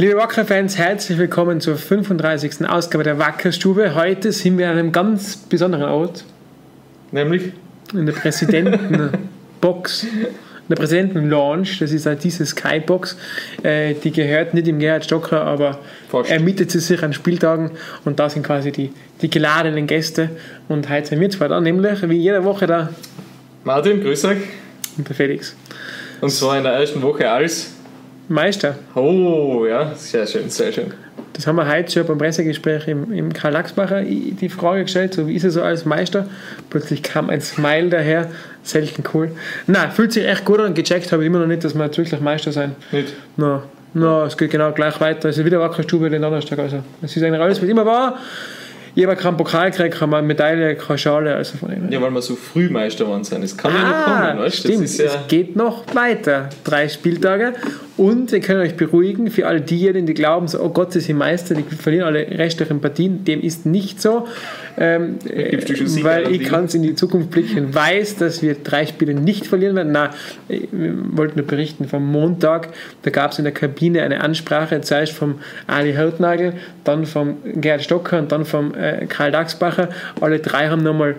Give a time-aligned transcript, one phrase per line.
[0.00, 2.66] Liebe Wacker-Fans, herzlich willkommen zur 35.
[2.66, 3.94] Ausgabe der Wackerstube.
[3.94, 6.24] Heute sind wir an einem ganz besonderen Ort.
[7.12, 7.52] Nämlich?
[7.92, 10.04] In der Präsidentenbox.
[10.04, 10.10] In
[10.70, 11.68] der Präsidenten-Lounge.
[11.80, 13.18] Das ist halt diese Skybox.
[13.62, 16.30] Äh, die gehört nicht dem Gerhard Stocker, aber Fast.
[16.30, 17.72] er mietet sie sich an Spieltagen
[18.06, 20.30] und da sind quasi die, die geladenen Gäste.
[20.70, 22.88] Und heute sind wir zwei da, nämlich wie jede Woche da.
[23.64, 24.38] Martin, grüß euch.
[24.96, 25.54] Und der Felix.
[26.22, 27.74] Und zwar in der ersten Woche als
[28.30, 28.76] Meister.
[28.94, 30.94] Oh, ja, sehr schön, sehr schön.
[31.32, 35.26] Das haben wir heute schon beim Pressegespräch im, im Karl Lachsbacher die Frage gestellt, so
[35.26, 36.28] wie ist er so als Meister?
[36.70, 38.30] Plötzlich kam ein Smile daher,
[38.62, 39.32] selten cool.
[39.66, 41.98] Nein, fühlt sich echt gut an, gecheckt habe ich immer noch nicht, dass wir jetzt
[41.98, 42.76] wirklich Meister sein.
[42.92, 43.14] Nicht?
[43.36, 45.28] No, no, es geht genau gleich weiter.
[45.28, 46.60] Es ist wieder Wackerstube den Donnerstag.
[46.60, 48.16] Also, es ist eigentlich alles, was immer war.
[48.96, 51.34] Habe keinen Pokal gekriegt, keine Medaille, keine Schale.
[51.34, 53.42] Also von dem ja, weil wir so früh Meister waren sein.
[53.42, 56.48] Es kann ah, ja nicht kommen, weißt Stimmt, ja es geht noch weiter.
[56.64, 57.54] Drei Spieltage.
[58.00, 61.18] Und wir können euch beruhigen, für all diejenigen, die glauben, so, oh Gott, sie sind
[61.18, 63.26] Meister, die verlieren alle restlichen Partien.
[63.26, 64.26] Dem ist nicht so.
[64.78, 65.18] Ähm,
[66.02, 69.76] weil ich kann es in die Zukunft blicken, weiß, dass wir drei Spiele nicht verlieren
[69.76, 69.92] werden.
[69.92, 70.14] Na,
[70.48, 72.70] wir wollten nur berichten vom Montag,
[73.02, 75.34] da gab es in der Kabine eine Ansprache, zuerst vom
[75.66, 79.90] Ali Hautnagel, dann vom Gerhard Stocker und dann vom äh, Karl Dachsbacher.
[80.22, 81.16] Alle drei haben nochmal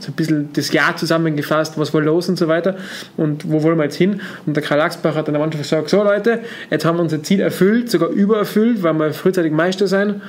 [0.00, 2.76] so ein bisschen das Jahr zusammengefasst, was war los und so weiter
[3.16, 4.20] und wo wollen wir jetzt hin.
[4.46, 7.22] Und der Karl Lachsbach hat dann am Anfang gesagt, so Leute, jetzt haben wir unser
[7.22, 10.20] Ziel erfüllt, sogar übererfüllt, weil wir frühzeitig Meister sein.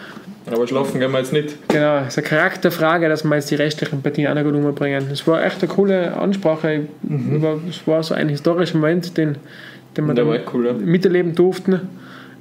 [0.46, 1.56] Aber schlafen gehen wir jetzt nicht.
[1.70, 5.08] Genau, es ist eine Charakterfrage, dass wir jetzt die restlichen Partien auch noch gut umbringen.
[5.12, 6.88] Es war echt eine coole Ansprache.
[7.02, 7.44] Mhm.
[7.70, 9.38] Es war so ein historischer Moment, den,
[9.96, 11.80] den wir cool, miterleben durften.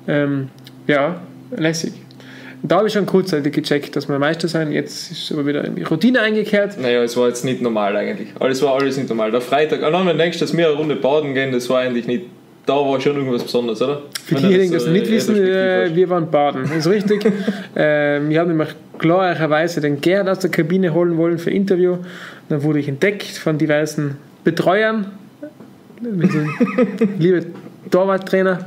[0.08, 0.48] Ähm,
[0.88, 1.20] ja,
[1.56, 1.92] lässig.
[2.64, 4.70] Da habe ich schon kurzzeitig gecheckt, dass wir Meister sein.
[4.70, 6.78] Jetzt ist aber wieder in die Routine eingekehrt.
[6.78, 8.28] Naja, es war jetzt nicht normal eigentlich.
[8.38, 9.32] Alles war alles nicht normal.
[9.32, 12.06] Der Freitag, allein wenn du denkst, dass wir eine Runde baden gehen, das war eigentlich
[12.06, 12.26] nicht.
[12.64, 14.02] Da war schon irgendwas Besonderes, oder?
[14.24, 16.62] Für diejenigen, die das nicht äh, wissen, äh, wir waren baden.
[16.62, 17.24] Das ist richtig.
[17.74, 18.68] äh, wir haben nämlich
[18.98, 21.96] klarerweise den Gerd aus der Kabine holen wollen für Interview.
[22.48, 25.06] Dann wurde ich entdeckt von diversen Betreuern.
[27.18, 27.46] Liebe
[27.90, 28.66] Torwarttrainer,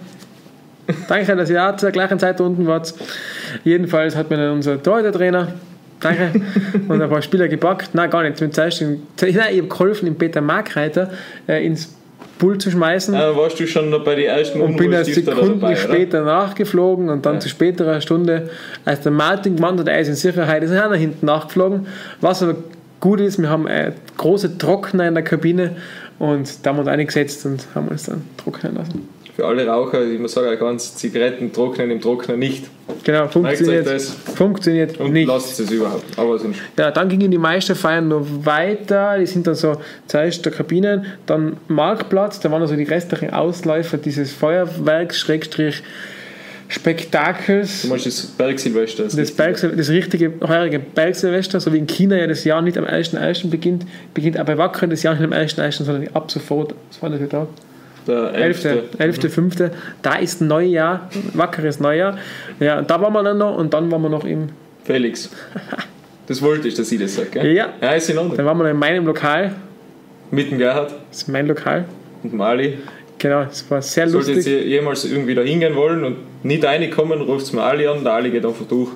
[1.07, 2.93] Danke, dass ihr auch zur gleichen Zeit unten wart.
[3.63, 5.53] Jedenfalls hat mir dann unser Torhüter-Trainer,
[5.99, 6.41] danke,
[6.87, 7.93] und ein paar Spieler gepackt.
[7.93, 8.37] Nein, gar nicht.
[8.37, 11.11] Zum Zeitpunkt, nein, ich habe geholfen, den Peter Markreiter
[11.47, 11.95] äh, ins
[12.37, 13.13] Bull zu schmeißen.
[13.13, 16.33] Ja, warst du schon noch bei den ersten Und bin eine Sekunde dabei, später oder?
[16.33, 17.39] nachgeflogen und dann ja.
[17.39, 18.49] zu späterer Stunde,
[18.83, 21.87] als der Martin gemeint hat, er ist in Sicherheit, ist er nach hinten nachgeflogen.
[22.19, 22.55] Was aber
[22.99, 25.77] gut ist, wir haben äh, große Trockner in der Kabine
[26.19, 30.03] und da haben wir uns eingesetzt und haben uns dann trocknen lassen für alle Raucher,
[30.05, 32.65] ich muss sagen, ganz Zigaretten trocknen im Trockner nicht.
[33.03, 33.87] Genau, funktioniert,
[34.35, 35.27] funktioniert und nicht.
[35.27, 36.17] lasst es überhaupt.
[36.17, 36.61] Aber sonst.
[36.77, 39.17] Ja, dann gingen die Meisterfeiern noch weiter.
[39.19, 43.97] Die sind dann so zuerst der Kabinen, dann Marktplatz, da waren also die restlichen Ausläufer
[43.97, 45.83] dieses Feuerwerks, Schrägstrich,
[46.69, 47.81] Spektakels.
[47.81, 49.03] Du meinst das Bergsilvester?
[49.03, 52.77] Das, das, Berg, das richtige, heurige Bergsilvester, so wie in China ja das Jahr nicht
[52.77, 53.49] am 1.1.
[53.49, 56.73] beginnt, beginnt aber Wacker das Jahr nicht am 1.1., sondern ab sofort.
[56.89, 57.47] Das war der Tag.
[58.07, 58.65] Der 11.
[58.97, 59.23] 11.
[59.23, 59.29] Mhm.
[59.29, 59.71] 5.
[60.01, 62.17] Da ist ein Neujahr, wackeres Neujahr.
[62.59, 64.49] Ja, da waren wir dann noch und dann waren wir noch im.
[64.83, 65.29] Felix.
[66.27, 67.53] Das wollte ich, dass ich das sage, gell?
[67.53, 67.67] Ja.
[67.79, 68.35] Ja, ist in Ordnung.
[68.35, 69.51] Dann waren wir noch in meinem Lokal.
[70.31, 70.91] Mit dem Gerhard.
[71.09, 71.85] Das ist mein Lokal.
[72.23, 72.79] Und dem Ali.
[73.19, 74.43] Genau, es war sehr Sollte lustig.
[74.43, 78.03] Sollte jetzt jemals irgendwie da hingehen wollen und nicht reinkommen, ruft es mir Ali an,
[78.03, 78.89] der Ali geht einfach durch.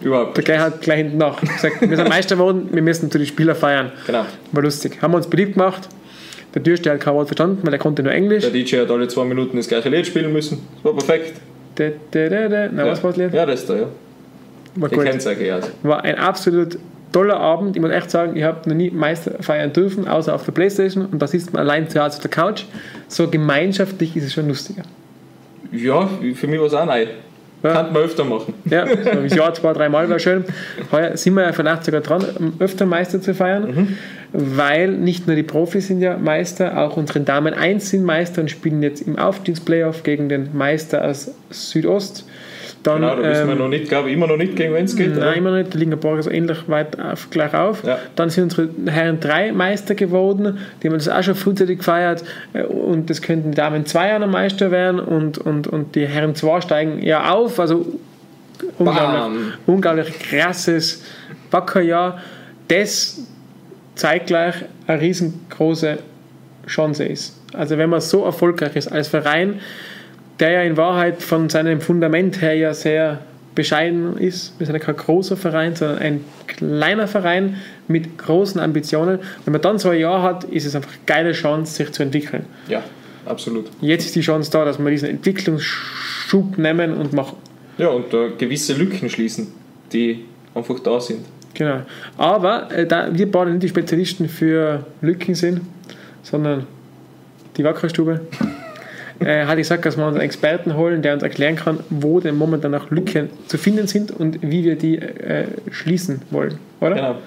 [0.00, 0.36] Überhaupt.
[0.36, 1.40] Der Gerhard gleich hinten nach.
[1.40, 3.92] Gesagt, wir sind Meister geworden, wir müssen zu den Spielern feiern.
[4.06, 4.24] Genau.
[4.52, 4.98] War lustig.
[5.02, 5.88] Haben wir uns beliebt gemacht.
[6.54, 8.42] Der Türsteher hat kein Wort verstanden, weil er konnte nur Englisch.
[8.42, 10.66] Der DJ hat alle zwei Minuten das gleiche Lied spielen müssen.
[10.76, 11.40] Das war perfekt.
[11.74, 12.68] Da, da, da, da.
[12.72, 12.92] Na, ja.
[12.92, 13.34] was war das Lied?
[13.34, 13.86] Ja, das da, ja.
[14.76, 15.82] War ich.
[15.82, 16.78] War ein absolut
[17.12, 17.76] toller Abend.
[17.76, 21.06] Ich muss echt sagen, ich habe noch nie Meister feiern dürfen, außer auf der Playstation.
[21.06, 22.64] Und da sitzt man allein zu Hause auf der Couch.
[23.08, 24.82] So gemeinschaftlich ist es schon lustiger.
[25.72, 27.06] Ja, für mich war es auch neu.
[27.62, 27.72] Ja.
[27.72, 28.52] Kann man öfter machen.
[28.66, 30.44] Ja, so das Jahr zwei, dreimal wäre schön.
[30.92, 33.98] Heuer sind wir ja vielleicht sogar dran, öfter Meister zu feiern, mhm.
[34.36, 38.50] Weil nicht nur die Profis sind ja Meister, auch unsere Damen 1 sind Meister und
[38.50, 42.26] spielen jetzt im Aufstiegsplayoff gegen den Meister aus Südost.
[42.82, 44.84] Dann, genau, da wissen wir ähm, noch nicht, glaube ich, immer noch nicht, gegen wen
[44.84, 45.10] es geht.
[45.10, 45.34] Nein, oder?
[45.34, 45.72] immer noch nicht.
[45.72, 47.84] Da liegen ein paar so ähnlich weit auf, gleich auf.
[47.84, 47.98] Ja.
[48.16, 50.58] Dann sind unsere Herren 3 Meister geworden.
[50.82, 52.24] Die haben das auch schon frühzeitig gefeiert.
[52.52, 54.98] Äh, und das könnten die Damen 2 auch noch Meister werden.
[54.98, 57.60] Und, und, und die Herren 2 steigen ja auf.
[57.60, 57.86] Also
[58.78, 61.04] unglaublich, unglaublich krasses
[61.52, 62.18] Wackerjahr.
[62.68, 63.20] Das
[63.94, 64.56] zeigt gleich
[64.86, 65.98] eine riesengroße
[66.66, 67.40] Chance ist.
[67.52, 69.60] Also wenn man so erfolgreich ist als Verein,
[70.40, 73.20] der ja in Wahrheit von seinem Fundament her ja sehr
[73.54, 74.58] bescheiden ist.
[74.58, 77.56] Wir sind ja kein großer Verein, sondern ein kleiner Verein
[77.88, 79.20] mit großen Ambitionen.
[79.44, 82.02] Wenn man dann so ein Jahr hat, ist es einfach eine geile Chance, sich zu
[82.02, 82.46] entwickeln.
[82.68, 82.82] Ja.
[83.26, 83.66] absolut.
[83.80, 87.36] Jetzt ist die Chance da, dass wir diesen Entwicklungsschub nehmen und machen.
[87.78, 89.48] Ja, und da gewisse Lücken schließen,
[89.92, 90.24] die
[90.54, 91.20] einfach da sind.
[91.54, 91.82] Genau.
[92.18, 95.60] Aber äh, da wir beide nicht die Spezialisten für Lücken sind,
[96.22, 96.66] sondern
[97.56, 98.20] die Wackerstube,
[99.20, 102.36] äh, hat gesagt, dass wir uns einen Experten holen, der uns erklären kann, wo denn
[102.36, 106.94] momentan noch Lücken zu finden sind und wie wir die äh, schließen wollen, oder?
[106.94, 107.18] Genau.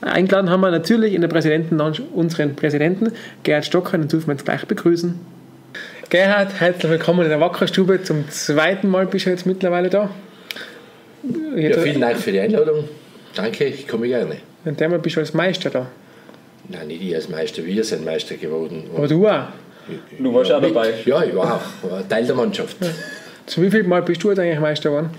[0.00, 4.44] Eingeladen haben wir natürlich in der Präsidentenlounge unseren Präsidenten, Gerhard Stocker, den dürfen wir jetzt
[4.44, 5.18] gleich begrüßen.
[6.08, 8.02] Gerhard, herzlich willkommen in der Wackerstube.
[8.02, 10.08] Zum zweiten Mal bist du jetzt mittlerweile da.
[11.56, 12.84] Ja, vielen Dank für die Einladung.
[13.38, 14.38] Danke, ich komme gerne.
[14.64, 15.86] Und einmal bist du als Meister da.
[16.68, 18.90] Nein, nicht ich als Meister, wir sind Meister geworden.
[18.96, 19.44] Aber du auch.
[20.18, 20.92] Du warst auch mit, dabei.
[21.04, 22.76] Ja, ich war auch Teil der Mannschaft.
[23.46, 25.10] Zu wie viel Mal bist du jetzt eigentlich Meister geworden?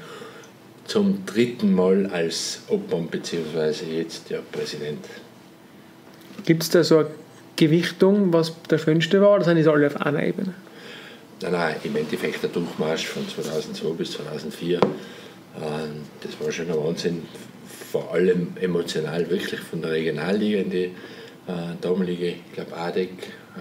[0.86, 3.86] Zum dritten Mal als Obmann bzw.
[3.98, 5.06] jetzt der Präsident.
[6.45, 7.07] Gibt es da so eine
[7.56, 10.54] Gewichtung, was der schönste war, oder sind die alle auf einer Ebene?
[11.42, 14.80] Nein, nein, im Endeffekt der Durchmarsch von 2002 bis 2004, äh,
[16.21, 17.24] das war schon ein Wahnsinn.
[17.92, 20.92] Vor allem emotional, wirklich von der Regionalliga in die äh,
[21.81, 23.10] damalige, ich glaube, ADEC.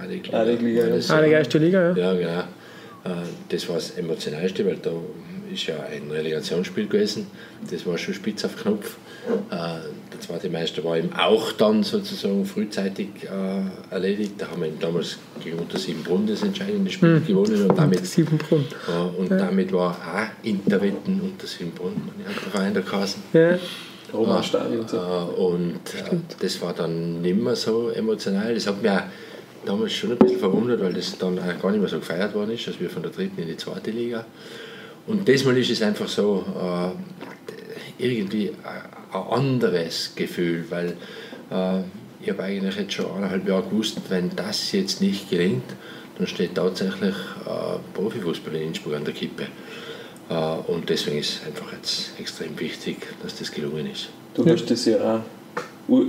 [0.03, 0.97] ADEC ADEC-Liga, war ja.
[0.97, 1.97] das, Ah, die äh, erste Liga, ja.
[1.97, 2.41] Ja, genau.
[2.41, 2.45] Äh,
[3.49, 4.91] Das war das Emotionalste, weil da
[5.53, 7.27] ist ja ein Relegationsspiel gewesen.
[7.71, 8.97] Das war schon spitz auf Knopf.
[9.51, 14.33] Äh, Der zweite Meister war eben auch dann sozusagen frühzeitig äh, erledigt.
[14.39, 18.67] Da haben wir eben damals gegen Unter Siebenbrunn das entscheidende Spiel gewonnen und damit, Siebenbrunn.
[18.89, 21.95] äh, und damit war auch Interwetten Unter Siebenbrunn,
[22.27, 23.23] der Verein der Kassen.
[23.33, 23.59] Ja.
[24.13, 24.85] Roma Stadion.
[24.85, 24.99] Äh, So.
[24.99, 28.55] Und äh, das war dann nicht mehr so emotional.
[28.55, 29.03] Das hat mich auch
[29.65, 32.53] damals schon ein bisschen verwundert, weil das dann auch gar nicht mehr so gefeiert worden
[32.53, 34.25] ist, als wir von der dritten in die zweite Liga.
[35.07, 40.97] Und diesmal ist es einfach so äh, irgendwie ein, ein anderes Gefühl, weil
[41.51, 41.81] äh,
[42.21, 45.65] ich habe eigentlich jetzt schon eineinhalb Jahre gewusst, wenn das jetzt nicht gelingt,
[46.19, 47.15] dann steht tatsächlich
[47.47, 49.47] äh, Profifußball in Innsbruck an der Kippe.
[50.31, 50.35] Äh,
[50.71, 54.09] und deswegen ist es einfach jetzt extrem wichtig, dass das gelungen ist.
[54.35, 55.21] Du hast das ja auch.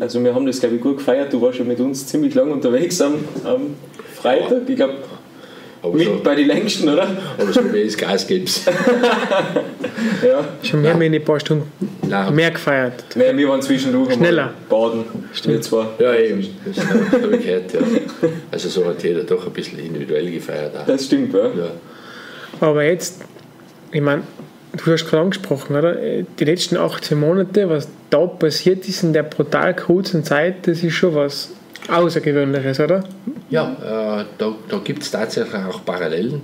[0.02, 1.32] Also, wir haben das, glaube ich, gut gefeiert.
[1.32, 3.76] Du warst ja mit uns ziemlich lang unterwegs am, am
[4.22, 4.68] Freitag.
[4.68, 4.96] Ich glaube,
[5.82, 7.08] Aber mit so, bei den längsten, oder?
[7.38, 8.52] aber so wie es Gas gibt.
[10.26, 10.46] Ja.
[10.64, 11.70] Schon mehr, mehr ein paar Stunden
[12.08, 13.04] Nein, mehr gefeiert.
[13.16, 14.54] Nein, wir waren zwischendurch Schneller.
[14.70, 15.04] baden.
[15.44, 15.92] Wir zwar.
[16.00, 16.46] Ja, eben.
[16.66, 17.80] Das habe ich gehört, ja.
[18.52, 20.76] Also so hat jeder doch ein bisschen individuell gefeiert.
[20.78, 20.86] Auch.
[20.86, 21.48] Das stimmt, ja.
[21.48, 21.72] Ja.
[22.62, 23.22] Aber jetzt,
[23.92, 24.24] ich meine,
[24.74, 25.96] du hast gerade angesprochen, oder?
[25.96, 30.94] Die letzten 18 Monate, was da passiert ist in der brutal kurzen Zeit, das ist
[30.94, 31.50] schon was
[31.88, 33.04] Außergewöhnliches, oder?
[33.50, 36.42] Ja, äh, da, da gibt es tatsächlich auch Parallelen,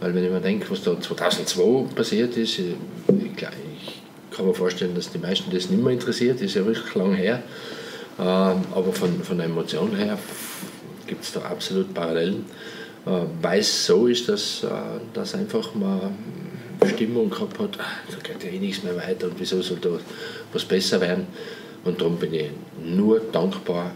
[0.00, 2.74] weil wenn ich mir denke, was da 2002 passiert ist, äh,
[3.08, 6.94] ich, ich kann mir vorstellen, dass die meisten das nicht mehr interessiert, ist ja wirklich
[6.94, 7.42] lang her.
[8.18, 8.24] Ähm,
[8.74, 10.18] aber von, von der Emotion her
[11.06, 12.44] gibt es da absolut Parallelen,
[13.06, 13.10] äh,
[13.40, 14.68] weil es so ist, dass, äh,
[15.14, 16.14] dass einfach man
[16.88, 19.90] Stimmung gehabt hat, da geht ja eh nichts mehr weiter und wieso soll da
[20.52, 21.26] was besser werden.
[21.84, 22.50] Und darum bin ich
[22.82, 23.92] nur dankbar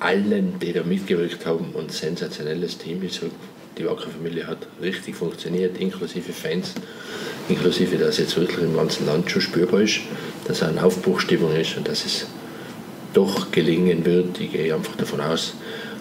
[0.00, 3.02] allen, die da mitgewirkt haben und sensationelles Team.
[3.02, 3.20] Ich
[3.78, 6.72] die Wacker-Familie hat richtig funktioniert, inklusive Fans,
[7.48, 10.00] inklusive, dass jetzt wirklich im ganzen Land schon spürbar ist,
[10.46, 12.26] dass eine Aufbruchstimmung ist und dass es
[13.14, 14.40] doch gelingen wird.
[14.40, 15.54] Ich gehe einfach davon aus,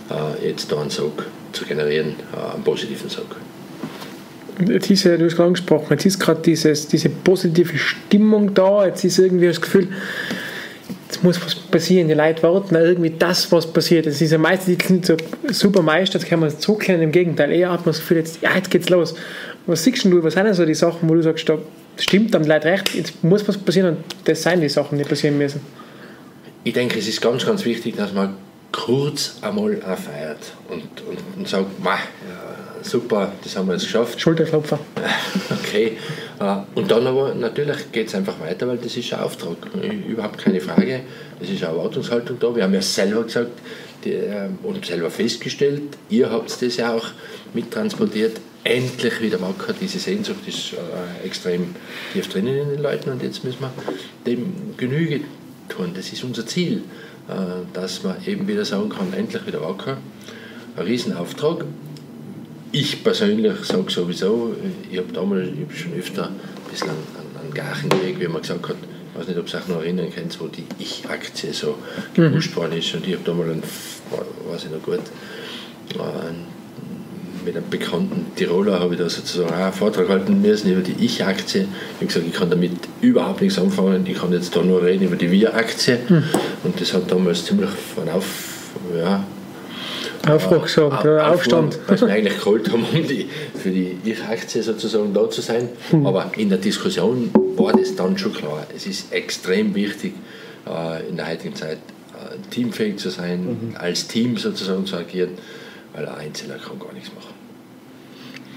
[0.10, 3.36] äh, jetzt da einen Sog zu generieren, äh, einen positiven Sog.
[4.60, 9.46] Ja, du hast gerade angesprochen, jetzt ist gerade diese positive Stimmung da, jetzt ist irgendwie
[9.46, 9.88] das Gefühl,
[11.08, 14.08] jetzt muss was passieren, die Leute warten irgendwie das, was passiert.
[14.08, 15.16] Es ist ja meistens nicht so
[15.50, 18.56] super Meister, das kann man zurückkehren, im Gegenteil, eher hat man das Gefühl, jetzt, ja,
[18.56, 19.14] jetzt geht's los.
[19.68, 21.58] Was siehst du, was sind denn so die Sachen, wo du sagst, da
[21.98, 25.38] stimmt dann Leute recht, jetzt muss was passieren und das sind die Sachen, die passieren
[25.38, 25.62] müssen.
[26.64, 28.36] Ich denke, es ist ganz, ganz wichtig, dass man
[28.72, 32.57] kurz einmal feiert und, und, und sagt, "Mah, ja,
[32.88, 34.20] super, das haben wir jetzt geschafft.
[34.20, 34.80] Schulterklopfer.
[35.68, 35.98] Okay.
[36.40, 39.58] Äh, Und dann aber natürlich geht es einfach weiter, weil das ist ein Auftrag.
[40.08, 41.02] Überhaupt keine Frage.
[41.40, 42.56] Das ist eine Erwartungshaltung da.
[42.56, 43.52] Wir haben ja selber gesagt
[44.06, 47.08] die, äh, und selber festgestellt, ihr habt das ja auch
[47.54, 48.40] mittransportiert.
[48.64, 49.74] Endlich wieder wacker.
[49.80, 51.76] Diese Sehnsucht ist äh, extrem
[52.14, 53.72] tief drinnen in den Leuten und jetzt müssen wir
[54.26, 55.22] dem Genüge
[55.70, 55.92] tun.
[55.96, 56.82] Das ist unser Ziel,
[57.74, 59.98] dass man eben wieder sagen kann, endlich wieder wacker.
[60.78, 61.66] Ein Riesenauftrag.
[62.72, 64.56] Ich persönlich sage sowieso,
[64.92, 68.42] ich habe damals ich hab schon öfter ein bisschen an, an, an gelegt, wie man
[68.42, 68.76] gesagt hat,
[69.14, 71.78] ich weiß nicht, ob ihr euch noch erinnern könnt, wo die Ich-Aktie so
[72.14, 72.94] gepusht worden ist.
[72.94, 75.00] Und ich habe damals, einen, weiß ich noch gut,
[75.96, 76.46] einen,
[77.44, 81.04] mit einem bekannten Tiroler habe ich da sozusagen auch einen Vortrag halten müssen über die
[81.04, 81.62] Ich-Aktie.
[81.62, 85.06] Ich habe gesagt, ich kann damit überhaupt nichts anfangen, ich kann jetzt da nur reden
[85.06, 86.00] über die Wir-Aktie.
[86.64, 88.26] Und das hat damals ziemlich von auf,
[88.96, 89.24] ja,
[90.30, 91.80] Aufbruch gesagt, äh, oder Aufstand.
[91.88, 95.70] Was wir eigentlich geholt haben, um die, für die Ich-Aktie sozusagen da zu sein.
[95.90, 96.06] Hm.
[96.06, 98.66] Aber in der Diskussion war das dann schon klar.
[98.76, 100.14] Es ist extrem wichtig,
[100.68, 101.78] äh, in der heutigen Zeit
[102.14, 103.76] äh, teamfähig zu sein, Mhm.
[103.78, 105.32] als Team sozusagen zu agieren,
[105.94, 107.34] weil ein Einzelner kann gar nichts machen.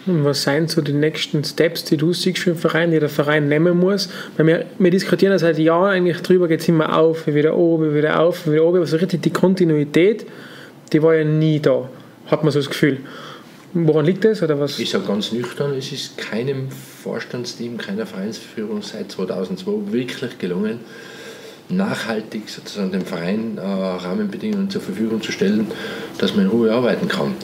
[0.06, 3.10] Und was sind so die nächsten Steps, die du siehst für den Verein, die der
[3.10, 4.08] Verein nehmen muss?
[4.36, 7.94] Weil wir, wir diskutieren ja seit Jahren eigentlich drüber, geht es immer auf, wieder oben,
[7.94, 8.78] wieder auf, wieder oben.
[8.78, 10.24] Aber so richtig die Kontinuität,
[10.92, 11.88] die war ja nie da,
[12.26, 12.98] hat man so das Gefühl.
[13.72, 14.42] Woran liegt das?
[14.42, 14.78] Oder was?
[14.80, 20.80] Ich sage ganz nüchtern, es ist keinem Vorstandsteam, keiner Vereinsführung seit 2002 wirklich gelungen,
[21.68, 25.68] nachhaltig sozusagen dem Verein äh, Rahmenbedingungen zur Verfügung zu stellen,
[26.18, 27.36] dass man in Ruhe arbeiten kann.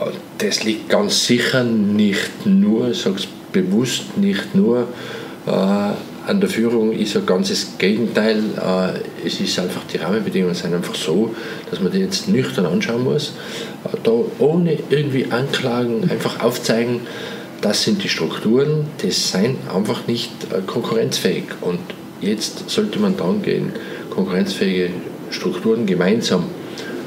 [0.00, 4.88] Äh, Das liegt ganz sicher nicht nur, ich sage es bewusst, nicht nur
[5.46, 5.90] äh,
[6.26, 8.38] an der Führung, ich sage ganz das Gegenteil.
[8.56, 11.34] Äh, es ist einfach, die Rahmenbedingungen sind einfach so,
[11.70, 13.32] dass man die jetzt nüchtern anschauen muss.
[13.84, 17.00] Äh, da ohne irgendwie Anklagen einfach aufzeigen,
[17.60, 21.44] das sind die Strukturen, die sind einfach nicht äh, konkurrenzfähig.
[21.60, 21.80] Und
[22.20, 23.72] jetzt sollte man dran gehen,
[24.10, 24.90] konkurrenzfähige
[25.30, 26.44] Strukturen gemeinsam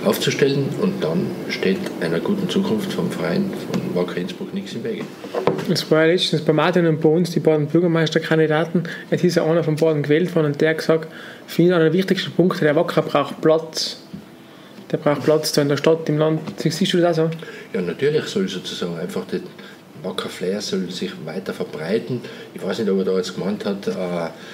[0.05, 5.03] aufzustellen und dann steht einer guten Zukunft vom Verein von Wacker Innsbruck nichts im Wege.
[5.69, 8.83] Es war ja letztens bei Martin und bei uns, die beiden Bürgermeisterkandidaten.
[9.09, 11.07] Es ist ja einer von beiden gewählt worden und der hat gesagt,
[11.47, 13.97] für ihn einer der wichtigsten Punkte, der Wacker braucht Platz.
[14.91, 16.41] Der braucht Platz da in der Stadt, im Land.
[16.57, 17.37] Siehst du das auch so?
[17.73, 19.39] Ja, natürlich soll sozusagen einfach der
[20.03, 22.21] Wacker Flair soll sich weiter verbreiten.
[22.53, 23.87] Ich weiß nicht, ob er da jetzt gemeint hat.
[23.87, 23.91] Äh,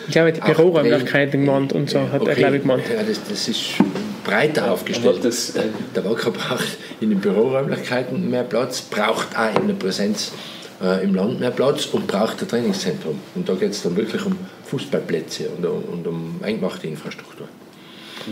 [0.07, 2.83] Ich glaube, die Büroräumlichkeiten gemeint und so, hat er, Okay, glaube ich, gemeint.
[2.87, 3.73] Ja, das, das ist
[4.29, 5.19] breiter aufgestellt.
[5.23, 5.63] Das, äh,
[5.95, 10.31] Der Wacker braucht in den Büroräumlichkeiten mehr Platz, braucht auch in der Präsenz
[10.81, 13.19] äh, im Land mehr Platz und braucht ein Trainingszentrum.
[13.35, 17.47] Und da geht es dann wirklich um Fußballplätze und, um- und um eingemachte Infrastruktur.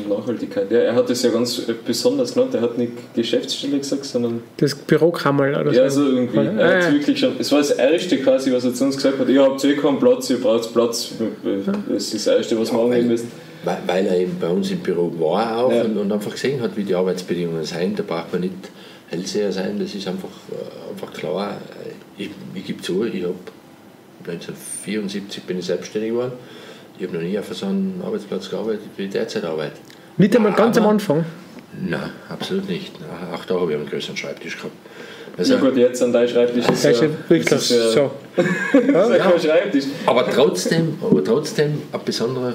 [0.08, 0.70] Nachhaltigkeit.
[0.70, 2.54] Ja, er hat das ja ganz äh, besonders genannt.
[2.54, 6.38] Er hat nicht Geschäftsstelle gesagt, sondern Das Bürokammerl oder ja, so irgendwie.
[6.38, 6.92] Ja, Er ja.
[6.92, 9.28] wirklich schon, es war das Erste quasi, was er zu uns gesagt hat.
[9.28, 11.12] Ihr habt eh keinen Platz, ihr braucht Platz.
[11.90, 13.32] Das ist das Erste, was wir angehen müssen.
[13.68, 15.84] Weil, weil er eben bei uns im Büro war auch Ja.
[15.84, 18.00] und, und einfach gesehen hat, wie die Arbeitsbedingungen sind.
[18.00, 18.54] Da braucht man nicht
[19.10, 21.58] Hellseher sein, das ist einfach, äh, einfach klar.
[22.18, 23.36] Ich, ich gebe zu, ich habe
[24.26, 26.32] 1974 bin ich selbstständig geworden.
[26.98, 29.76] Ich habe noch nie auf so einem Arbeitsplatz gearbeitet, wie ich derzeit arbeite.
[30.16, 31.26] Nicht einmal ganz am Anfang.
[31.80, 32.94] Nein, absolut nicht.
[33.34, 34.74] Auch da habe ich einen größeren Schreibtisch gehabt.
[35.38, 38.12] Also, Ja gut, jetzt an deinem Schreibtisch ist ist ja wirklich ist ja, so.
[38.88, 39.86] ja Schreibtisch.
[40.06, 42.54] aber, trotzdem, aber trotzdem ein besonderer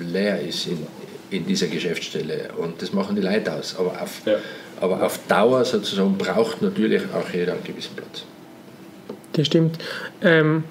[0.00, 0.86] Flair ist in,
[1.30, 3.76] in dieser Geschäftsstelle und das machen die Leute aus.
[3.78, 4.36] Aber auf, Ja.
[4.80, 8.24] aber auf Dauer sozusagen braucht natürlich auch jeder einen gewissen Platz.
[9.32, 9.78] Das stimmt.
[10.22, 10.64] Ähm,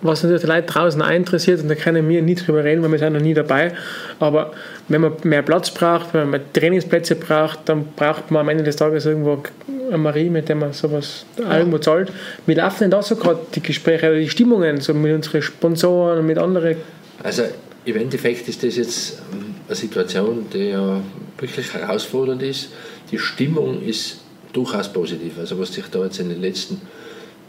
[0.00, 2.92] was natürlich die Leute draußen auch interessiert, und da können wir nicht drüber reden, weil
[2.92, 3.72] wir sind noch nie dabei,
[4.20, 4.52] aber
[4.86, 8.76] wenn man mehr Platz braucht, wenn man Trainingsplätze braucht, dann braucht man am Ende des
[8.76, 9.42] Tages irgendwo
[9.88, 12.12] eine Marie, mit der man sowas irgendwo zahlt.
[12.46, 16.20] Wie laufen denn da so gerade die Gespräche oder die Stimmungen so mit unseren Sponsoren
[16.20, 16.76] und mit anderen?
[17.24, 17.42] Also
[17.88, 21.00] im Endeffekt ist das jetzt ähm, eine Situation, die ja
[21.38, 22.70] wirklich herausfordernd ist.
[23.10, 24.18] Die Stimmung ist
[24.52, 25.38] durchaus positiv.
[25.38, 26.80] Also was sich da jetzt in den letzten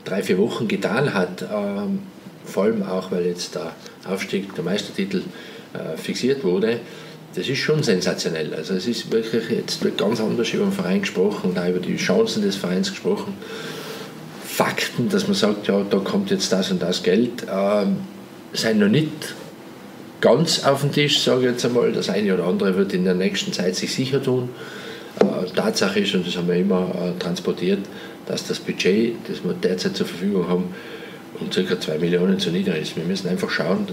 [0.06, 2.00] drei, vier Wochen getan hat, ähm,
[2.46, 3.76] vor allem auch, weil jetzt der
[4.08, 5.24] Aufstieg, der Meistertitel
[5.74, 6.80] äh, fixiert wurde,
[7.36, 8.54] das ist schon sensationell.
[8.54, 11.80] Also es ist wirklich, jetzt wird ganz anders über den Verein gesprochen und auch über
[11.80, 13.34] die Chancen des Vereins gesprochen.
[14.44, 17.98] Fakten, dass man sagt, ja, da kommt jetzt das und das Geld, ähm,
[18.54, 19.36] sind noch nicht
[20.22, 21.92] ganz auf dem Tisch, sage ich jetzt einmal.
[21.92, 24.50] Das eine oder andere wird in der nächsten Zeit sich sicher tun.
[25.20, 27.80] Äh, Tatsache ist, und das haben wir immer äh, transportiert,
[28.26, 30.66] dass das Budget, das wir derzeit zur Verfügung haben,
[31.40, 31.80] um ca.
[31.80, 32.96] 2 Millionen zu niedrig ist.
[32.96, 33.88] Wir müssen einfach schauen,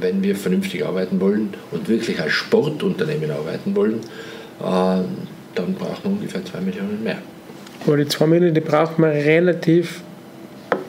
[0.00, 4.00] wenn wir vernünftig arbeiten wollen und wirklich als Sportunternehmen arbeiten wollen,
[4.60, 5.02] äh,
[5.54, 7.18] dann brauchen wir ungefähr 2 Millionen mehr.
[7.86, 10.02] Aber die zwei Millionen, die braucht man relativ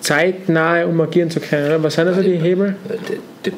[0.03, 1.67] zeitnah, um agieren zu können.
[1.67, 1.83] Oder?
[1.83, 2.75] Was sind also die Hebel?
[3.43, 3.51] Da,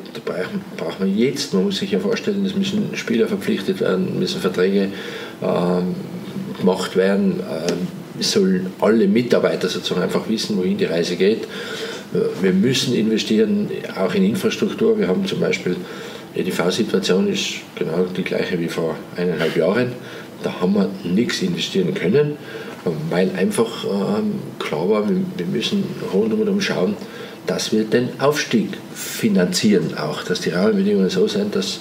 [0.78, 4.90] braucht man jetzt, man muss sich ja vorstellen, es müssen Spieler verpflichtet werden, müssen Verträge
[5.42, 5.96] ähm,
[6.60, 7.42] gemacht werden,
[8.20, 11.44] es sollen alle Mitarbeiter sozusagen einfach wissen, wohin die Reise geht.
[12.14, 14.98] Äh, Wir müssen investieren, auch in Infrastruktur.
[14.98, 15.76] Wir haben zum Beispiel,
[16.36, 19.94] die EDV-Situation ist genau die gleiche wie vor eineinhalb Jahren.
[20.44, 22.38] Da haben wir nichts investieren können,
[23.10, 26.96] weil einfach ähm, klar war, wir, wir müssen rundum schauen,
[27.48, 31.80] dass wir den Aufstieg finanzieren auch, dass die Rahmenbedingungen so sind, dass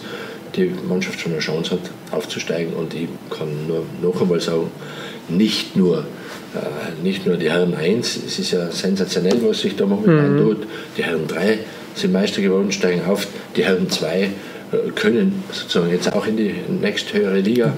[0.57, 1.81] die Mannschaft schon eine Chance hat,
[2.11, 2.75] aufzusteigen.
[2.75, 4.71] Und ich kann nur noch einmal sagen,
[5.29, 6.01] nicht nur,
[6.55, 10.67] äh, nicht nur die Herren 1, es ist ja sensationell, was sich da momentan tut.
[10.97, 11.59] Die Herren 3
[11.95, 13.27] sind Meister geworden, steigen auf.
[13.57, 14.31] Die Herren 2 äh,
[14.95, 17.73] können sozusagen jetzt auch in die nächsthöhere Liga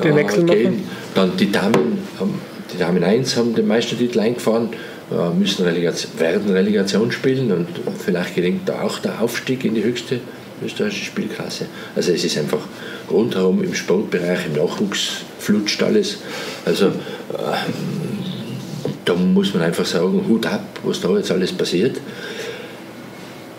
[0.00, 0.84] Wechsel gehen.
[1.14, 2.40] Dann die Damen, haben,
[2.72, 4.70] die Damen 1 haben den Meistertitel eingefahren,
[5.10, 9.82] äh, müssen Relegation, werden Relegation spielen und vielleicht gelingt da auch der Aufstieg in die
[9.82, 10.20] höchste
[10.64, 11.66] österreichische Spielklasse.
[11.94, 12.60] Also es ist einfach
[13.10, 16.18] rundherum im Sportbereich, im Nachwuchs flutscht alles.
[16.64, 16.92] Also äh,
[19.04, 22.00] da muss man einfach sagen, Hut ab, was da jetzt alles passiert.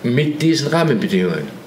[0.04, 1.60] Mit diesen Rahmenbedingungen.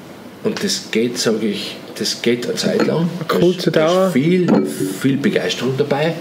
[0.45, 3.09] Und das geht, sage ich, das geht eine Zeit lang.
[3.29, 4.11] Kurze da ist Dauer.
[4.11, 4.67] Viel,
[5.01, 6.15] viel Begeisterung dabei,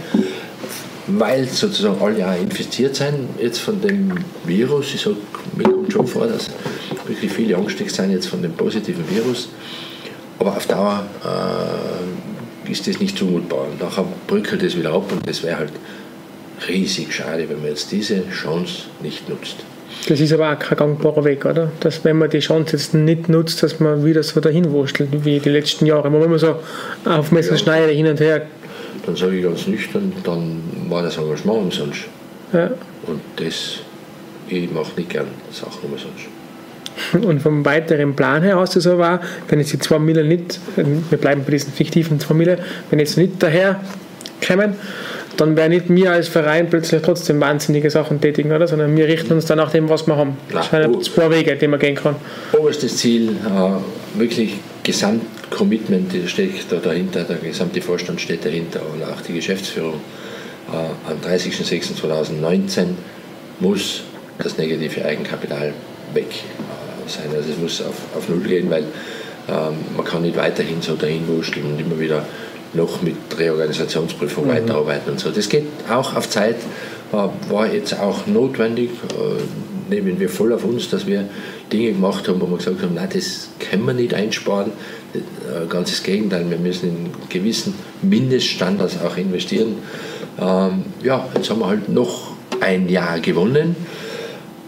[1.07, 4.93] weil sozusagen alle auch infiziert sind jetzt von dem Virus.
[4.93, 5.17] Ich sage,
[5.55, 6.49] mir kommt schon vor, dass
[7.05, 9.49] wirklich viele angesteckt sind jetzt von dem positiven Virus.
[10.39, 13.67] Aber auf Dauer äh, ist das nicht zumutbar.
[13.71, 15.73] Und nachher bröckelt es wieder ab und das wäre halt
[16.67, 19.57] riesig schade, wenn man jetzt diese Chance nicht nutzt.
[20.07, 21.71] Das ist aber auch kein gangbarer Weg, oder?
[21.79, 25.39] Dass wenn man die Chance jetzt nicht nutzt, dass man wieder so dahin wurschtelt wie
[25.39, 26.09] die letzten Jahre.
[26.09, 26.55] Man immer so
[27.05, 28.47] auf Messerschneide hin und her.
[29.05, 32.01] Dann sage ich ganz nüchtern, dann war das Engagement umsonst.
[32.53, 32.69] Ja.
[33.07, 33.79] Und das,
[34.47, 36.27] ich mache nicht gern Sachen umsonst.
[37.27, 40.59] Und vom weiteren Plan her hast du so war, wenn jetzt die 2 Mille nicht,
[40.75, 43.79] wir bleiben bei diesen fiktiven 2 Mille, wenn jetzt nicht daher
[44.45, 44.75] kommen,
[45.37, 48.67] dann wäre nicht wir als Verein plötzlich trotzdem wahnsinnige Sachen tätigen, oder?
[48.67, 50.37] Sondern wir richten uns dann nach dem, was wir haben.
[50.51, 52.15] Das sind zwei Wege, die man gehen kann.
[52.51, 59.21] Oberstes Ziel, äh, wirklich Gesamtcommitment steckt da dahinter, der gesamte Vorstand steht dahinter und auch
[59.21, 60.01] die Geschäftsführung.
[60.71, 62.87] Äh, am 30.06.2019
[63.59, 64.03] muss
[64.39, 65.73] das negative Eigenkapital
[66.13, 67.35] weg äh, sein.
[67.35, 68.85] Also es muss auf, auf Null gehen, weil
[69.49, 72.25] ähm, man kann nicht weiterhin so dahin wursteln und immer wieder
[72.73, 75.29] noch mit Reorganisationsprüfung weiterarbeiten und so.
[75.29, 76.55] Das geht auch auf Zeit,
[77.11, 81.25] äh, war jetzt auch notwendig, äh, nehmen wir voll auf uns, dass wir
[81.71, 84.71] Dinge gemacht haben, wo wir gesagt haben, nein, das können wir nicht einsparen.
[85.13, 89.75] Äh, Ganz das Gegenteil, wir müssen in gewissen Mindeststandards auch investieren.
[90.39, 93.75] Ähm, ja, jetzt haben wir halt noch ein Jahr gewonnen.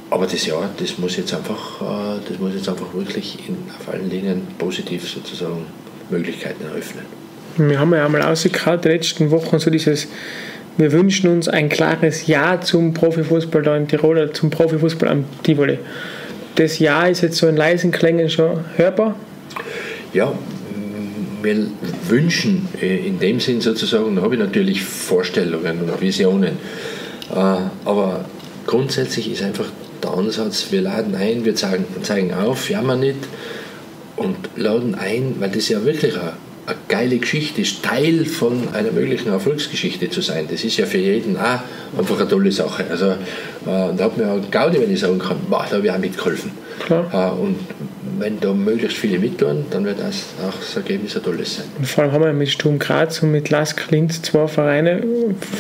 [0.09, 3.91] Aber das Jahr, das muss jetzt einfach, äh, das muss jetzt einfach wirklich in, auf
[3.91, 5.65] allen Linien positiv sozusagen
[6.09, 7.05] Möglichkeiten eröffnen.
[7.57, 10.07] Wir haben ja einmal ausgekaut die letzten Wochen so dieses,
[10.77, 15.77] wir wünschen uns ein klares Ja zum Profifußball da in Tirol zum Profifußball am Tivoli.
[16.55, 19.15] Das Ja ist jetzt so in leisen Klängen schon hörbar.
[20.13, 20.33] Ja,
[21.41, 21.67] wir
[22.07, 26.57] wünschen äh, in dem Sinn sozusagen, da habe ich natürlich Vorstellungen und Visionen.
[27.31, 27.35] Äh,
[27.85, 28.25] Aber
[28.65, 29.65] grundsätzlich ist einfach
[30.03, 33.17] der Ansatz, wir laden ein, wir zeigen, zeigen auf, jammern nicht
[34.15, 36.33] und laden ein, weil das ja wirklich eine,
[36.65, 40.47] eine geile Geschichte ist, Teil von einer möglichen Erfolgsgeschichte zu sein.
[40.49, 41.59] Das ist ja für jeden auch
[41.97, 42.85] einfach eine tolle Sache.
[42.89, 43.15] Also äh,
[43.65, 46.51] da hat mir auch Gaudi, wenn ich sagen kann, boah, da habe ich auch mitgeholfen.
[46.89, 47.57] Äh, und
[48.19, 51.65] wenn da möglichst viele mittun, dann wird das auch das Ergebnis ein tolles sein.
[51.77, 55.03] Und vor allem haben wir mit Sturm Graz und mit Lask Linz zwei Vereine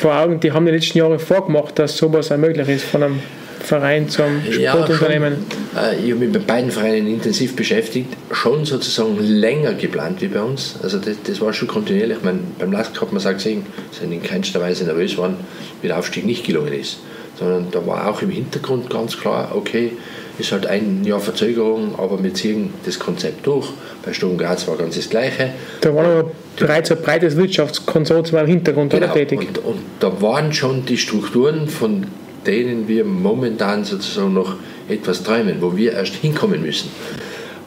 [0.01, 3.19] vor Augen, die haben die letzten Jahre vorgemacht, dass sowas auch möglich ist von einem
[3.63, 5.37] Verein zum Sportunternehmen.
[5.73, 5.83] schon.
[5.83, 10.41] Äh, Ich habe mich bei beiden Vereinen intensiv beschäftigt, schon sozusagen länger geplant wie bei
[10.41, 10.75] uns.
[10.83, 12.17] Also das, das war schon kontinuierlich.
[12.17, 15.37] Ich meine, beim LASK hat man es auch gesehen, sind in keinster Weise nervös waren,
[15.81, 16.97] wie der Aufstieg nicht gelungen ist.
[17.39, 19.93] Sondern da war auch im Hintergrund ganz klar, okay,
[20.37, 23.69] ist halt ein Jahr Verzögerung, aber wir ziehen das Konzept durch.
[24.03, 25.51] Bei Sturm Graz war ganz das Gleiche.
[25.81, 29.13] Da war aber bereits ein breites Wirtschaftskonsortium im Hintergrund Genau.
[29.13, 29.39] tätig.
[29.39, 32.05] Und, und da waren schon die Strukturen, von
[32.45, 34.55] denen wir momentan sozusagen noch
[34.87, 36.89] etwas träumen, wo wir erst hinkommen müssen.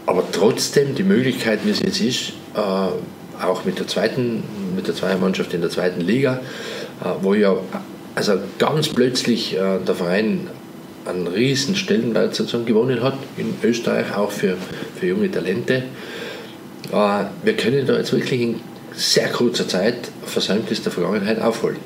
[0.06, 4.94] Aber trotzdem die Möglichkeit, wie es jetzt ist, äh, auch mit der zweiten, mit der
[4.94, 6.40] Zweiermannschaft in der zweiten Liga,
[7.02, 7.56] äh, wo ja
[8.14, 10.48] also ganz plötzlich äh, der Verein
[11.04, 14.56] einen riesen Stellenwert sozusagen gewonnen hat, in Österreich auch für,
[14.98, 15.84] für junge Talente.
[16.90, 18.60] Wir können da jetzt wirklich in
[18.92, 21.76] sehr kurzer Zeit Versäumtes der Vergangenheit aufholen.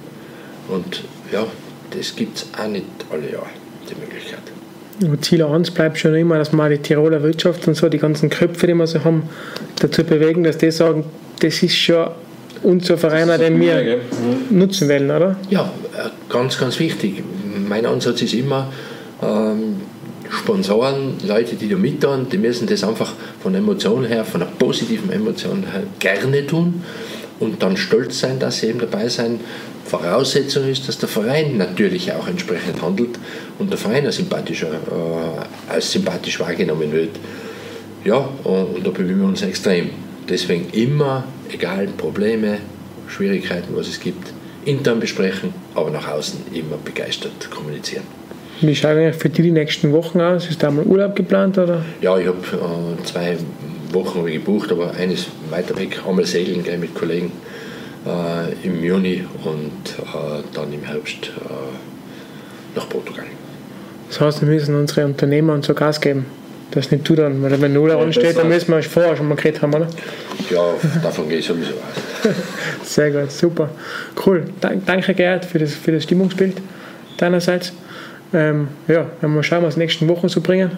[0.68, 1.46] Und ja,
[1.90, 3.46] das gibt es auch nicht alle Jahre,
[3.88, 4.40] die Möglichkeit.
[5.02, 8.28] Und Ziel 1 bleibt schon immer, dass man die Tiroler Wirtschaft und so, die ganzen
[8.28, 9.22] Köpfe, die wir so haben,
[9.80, 11.04] dazu bewegen, dass die sagen,
[11.40, 12.08] das ist schon
[12.62, 14.00] unser Verein, den wir gell?
[14.50, 15.36] nutzen wollen, oder?
[15.48, 17.22] Ja, äh, ganz, ganz wichtig.
[17.66, 18.70] Mein Ansatz ist immer,
[19.22, 19.76] ähm,
[20.30, 24.50] Sponsoren, Leute, die da mittun, die müssen das einfach von der Emotion her, von einer
[24.52, 26.82] positiven Emotion her gerne tun
[27.40, 29.40] und dann stolz sein, dass sie eben dabei sein.
[29.90, 33.18] Voraussetzung ist, dass der Verein natürlich auch entsprechend handelt
[33.58, 37.10] und der Verein als, sympathischer, äh, als sympathisch wahrgenommen wird.
[38.04, 39.90] Ja, und, und da bemühen wir uns extrem.
[40.28, 42.58] Deswegen immer, egal Probleme,
[43.08, 44.32] Schwierigkeiten, was es gibt,
[44.64, 48.04] intern besprechen, aber nach außen immer begeistert kommunizieren.
[48.60, 50.48] Wie schaut eigentlich für die die nächsten Wochen aus?
[50.48, 51.58] Ist da mal Urlaub geplant?
[51.58, 51.82] Oder?
[52.00, 53.36] Ja, ich habe äh, zwei
[53.92, 57.32] Wochen gebucht, aber eines weiter weg, einmal segeln gehen mit Kollegen
[58.06, 63.26] äh, im Juni und äh, dann im Herbst äh, nach Portugal.
[64.08, 66.26] Das heißt, wir müssen unsere Unternehmer und so Gas geben.
[66.72, 69.60] Das nicht du dann, weil wenn Null ansteht, dann müssen wir vorher schon mal geredet
[69.60, 69.88] haben, oder?
[70.50, 72.34] Ja, davon gehe ich sowieso aus.
[72.84, 73.70] Sehr gut, super.
[74.24, 74.44] Cool.
[74.60, 76.58] Dank, danke, Gerhard, für das, für das Stimmungsbild
[77.18, 77.72] deinerseits.
[78.32, 80.72] Ähm, ja, dann mal schauen, was die nächsten Wochen so bringen.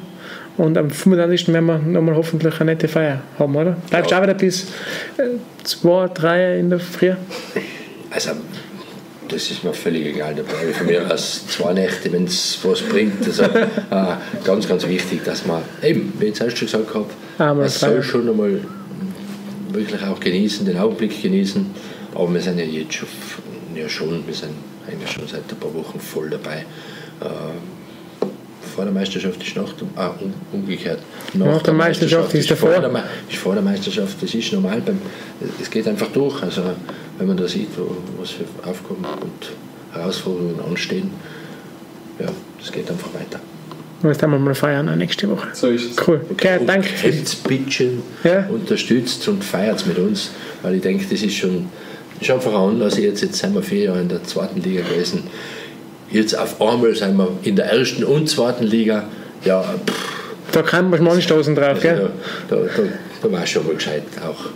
[0.57, 1.53] Und am 35.
[1.53, 3.77] werden wir nochmal hoffentlich eine nette Feier haben, oder?
[3.89, 4.67] Bleibst du auch wieder bis
[5.65, 7.13] 2, 3 in der Früh?
[8.11, 8.33] Also,
[9.29, 10.35] das ist mir völlig egal.
[10.35, 13.25] Da bleibe ich von mir aus zwei Nächte, wenn es was bringt.
[13.25, 13.69] Also, äh,
[14.45, 17.07] ganz, ganz wichtig, dass man eben, wie ich zuerst schon gesagt habe,
[17.39, 18.61] Einmal man soll schon einmal
[19.71, 21.67] wirklich auch genießen, den Augenblick genießen.
[22.15, 23.09] Aber wir sind ja jetzt schon,
[23.75, 24.53] ja schon, wir sind
[24.87, 26.67] eigentlich schon seit ein paar Wochen voll dabei.
[27.25, 28.27] Äh,
[28.75, 30.99] vor der Meisterschaft ist nach dem, ah, um, umgekehrt.
[31.35, 32.81] Nach der Meisterschaft ist vor davor.
[32.81, 34.81] der, Me- ist vor der Meisterschaft, das ist normal.
[34.85, 34.99] Beim,
[35.61, 36.43] es geht einfach durch.
[36.43, 36.63] Also,
[37.19, 39.53] wenn man da sieht, wo, was für Aufgaben und
[39.93, 41.11] Herausforderungen anstehen,
[42.19, 42.27] ja,
[42.59, 43.41] das geht einfach weiter.
[44.03, 45.49] Und jetzt haben wir mal feiern nächste Woche.
[45.53, 46.09] So ist es.
[46.09, 46.23] Cool.
[46.37, 46.89] Gerhard, Und danke.
[46.89, 48.47] helft's bitchen, Ja.
[48.49, 50.31] unterstützt und feiert mit uns,
[50.63, 51.67] weil ich denke, das ist schon,
[52.21, 52.97] ist einfach ein Anlass.
[52.97, 55.25] Jetzt, jetzt sind wir vier Jahre in der zweiten Liga gewesen.
[56.13, 59.05] Jetzt auf einmal sind wir in der ersten und zweiten Liga.
[59.45, 62.11] Ja, pff, Da kann man mal anstoßen drauf, also gell?
[62.49, 62.83] da, da, da,
[63.23, 64.51] da war es schon mal gescheit, auch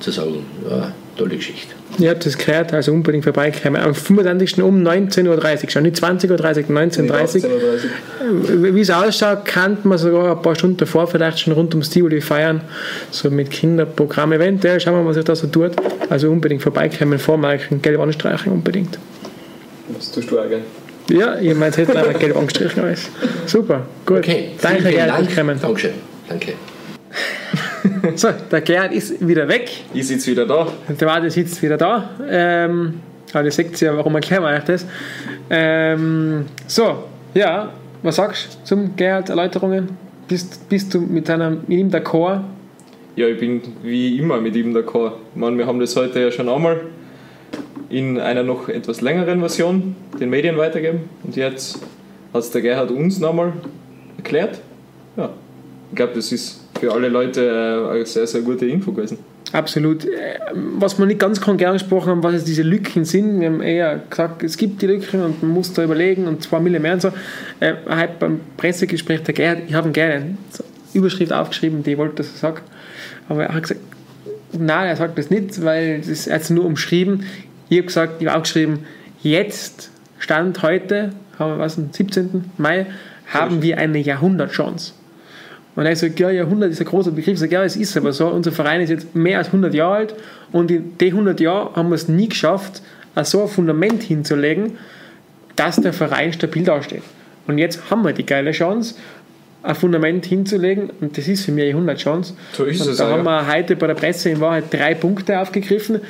[0.00, 1.74] zu sagen, ja, tolle Geschichte.
[1.98, 3.76] Ihr habt das gehört, also unbedingt vorbeikommen.
[3.76, 4.62] Am 25.
[4.62, 8.74] um 19.30 Uhr, schon nicht 20.30 Uhr, 19.30 Uhr.
[8.74, 12.20] Wie es ausschaut, kann man sogar ein paar Stunden davor vielleicht schon rund ums Tivoli
[12.20, 12.62] feiern,
[13.10, 14.80] so mit Kinderprogramm eventuell.
[14.80, 15.72] Schauen wir mal, was sich da so tut.
[16.08, 18.98] Also unbedingt vorbeikommen, vormerken, gelb anstreichen, unbedingt.
[19.94, 20.64] Das tust du auch gerne.
[21.08, 23.08] Ja, ich meine, jetzt hätte gelb angestrichen alles.
[23.46, 24.18] Super, gut.
[24.18, 25.34] Okay, Danke, vielen, vielen Gerhard, Dank.
[25.36, 25.60] Kommen.
[25.60, 25.92] Dankeschön.
[26.28, 26.52] Danke.
[28.14, 29.70] So, der Gerhard ist wieder weg.
[29.92, 30.68] Ich sitze wieder da.
[30.88, 32.10] Der Wade sitzt wieder da.
[32.28, 33.00] Ähm,
[33.32, 34.86] aber ihr seht ja, warum erklären wir euch das.
[35.48, 37.72] Ähm, so, ja,
[38.02, 39.88] was sagst du zum Gerhard Erläuterungen?
[40.28, 42.40] Bist, bist du mit, deiner, mit ihm d'accord?
[43.16, 45.12] Ja, ich bin wie immer mit ihm d'accord.
[45.34, 46.80] Ich meine, wir haben das heute ja schon einmal
[47.90, 51.10] in einer noch etwas längeren Version den Medien weitergeben.
[51.24, 51.80] Und jetzt
[52.32, 53.52] hat es der Gerhard uns nochmal
[54.16, 54.60] erklärt.
[55.16, 55.30] Ja,
[55.90, 59.18] ich glaube, das ist für alle Leute äh, eine sehr, sehr gute Info gewesen.
[59.52, 60.04] Absolut.
[60.04, 60.38] Äh,
[60.78, 64.00] Was wir nicht ganz konkret angesprochen haben, was jetzt diese Lücken sind, wir haben eher
[64.08, 67.02] gesagt, es gibt die Lücken und man muss da überlegen und zwei Mille mehr und
[67.02, 67.08] so.
[67.58, 70.36] Äh, heute beim Pressegespräch, der Gerhard, ich habe ihm gerne
[70.94, 72.62] Überschrift aufgeschrieben, die wollte, dass er sagt.
[73.28, 73.80] Aber er hat gesagt,
[74.52, 77.24] nein, er sagt das nicht, weil das er hat es nur umschrieben.
[77.70, 78.84] Ich habe gesagt, ich habe auch geschrieben,
[79.22, 82.50] jetzt, Stand heute, haben wir was, am 17.
[82.58, 82.86] Mai,
[83.32, 84.92] haben wir eine Jahrhundertchance.
[85.76, 87.34] Und er sagt, ja, Jahrhundert ist ein großer Begriff.
[87.34, 88.26] Ich sage, ja, es ist aber so.
[88.26, 90.14] Unser Verein ist jetzt mehr als 100 Jahre alt
[90.50, 92.82] und in den 100 Jahren haben wir es nie geschafft,
[93.22, 94.78] so ein Fundament hinzulegen,
[95.54, 97.02] dass der Verein stabil dasteht.
[97.46, 98.96] Und jetzt haben wir die geile Chance,
[99.62, 102.34] ein Fundament hinzulegen und das ist für mich eine Jahrhundertchance.
[102.52, 104.94] So ist und es Da auch, haben wir heute bei der Presse in Wahrheit drei
[104.94, 106.00] Punkte aufgegriffen.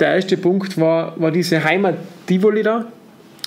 [0.00, 2.86] Der erste Punkt war, war diese Heimat Tivoli da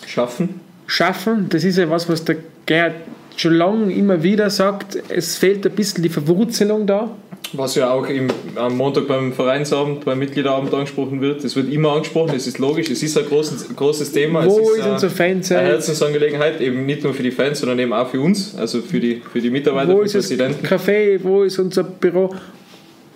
[0.05, 0.59] Schaffen.
[0.87, 1.47] schaffen.
[1.49, 2.95] Das ist ja was, was der Gerhard
[3.37, 4.97] schon lange immer wieder sagt.
[5.09, 7.09] Es fehlt ein bisschen die Verwurzelung da.
[7.53, 11.43] Was ja auch im, am Montag beim Vereinsabend, beim Mitgliederabend angesprochen wird.
[11.43, 14.45] Es wird immer angesprochen, es ist logisch, es ist ein großes, großes Thema.
[14.45, 15.59] Wo es ist äh, unser Fan-Zelt?
[15.59, 18.99] Eine Herzensangelegenheit, eben nicht nur für die Fans, sondern eben auch für uns, also für
[18.99, 20.65] die, für die Mitarbeiter, Wo für die ist das Präsidenten.
[20.65, 21.19] Café?
[21.23, 22.33] Wo ist unser Büro?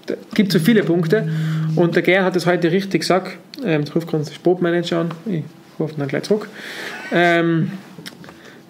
[0.05, 1.29] Da gibt so viele Punkte.
[1.75, 3.37] Und der Gerhard hat es heute richtig gesagt.
[3.63, 5.11] Ähm, jetzt ruft gerade den Sportmanager an.
[5.25, 5.43] Ich
[5.79, 6.47] rufe dann gleich zurück.
[7.11, 7.71] Ähm,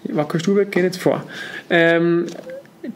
[0.03, 1.23] Wacker Stube, geht jetzt vor.
[1.69, 2.27] Ähm,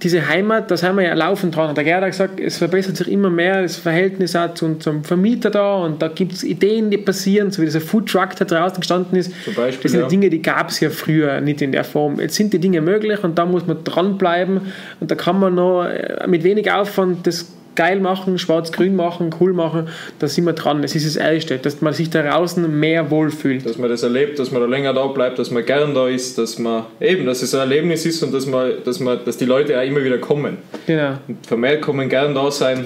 [0.01, 1.69] diese Heimat, da sind wir ja laufend dran.
[1.69, 5.03] Und der Gerhard hat gesagt, es verbessert sich immer mehr das Verhältnis auch zum, zum
[5.03, 8.79] Vermieter da und da gibt es Ideen, die passieren, so wie dieser Foodtruck da draußen
[8.79, 9.31] gestanden ist.
[9.43, 10.07] Zum Beispiel, das sind ja.
[10.07, 12.19] Dinge, die gab es ja früher nicht in der Form.
[12.19, 14.61] Jetzt sind die Dinge möglich und da muss man dranbleiben
[14.99, 19.53] und da kann man noch äh, mit wenig Aufwand das geil machen, schwarz-grün machen, cool
[19.53, 19.87] machen,
[20.19, 20.81] da sind wir dran.
[20.81, 23.65] Das ist das Erste, dass man sich da draußen mehr wohlfühlt.
[23.65, 26.37] Dass man das erlebt, dass man da länger da bleibt, dass man gern da ist,
[26.37, 29.45] dass man eben, dass es ein Erlebnis ist und dass man, dass man, dass die
[29.45, 30.57] Leute auch immer wieder kommen.
[30.87, 31.17] Genau.
[31.27, 32.85] Und vermehrt kommen, gern da sein.